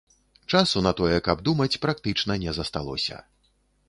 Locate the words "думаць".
1.49-1.79